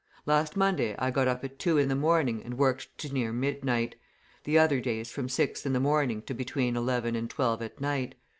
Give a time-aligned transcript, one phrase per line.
[0.25, 3.93] Last Monday I got up at two in the morning and worked to near midnight;
[4.45, 8.15] the other days from six in the morning to between eleven and twelve at night.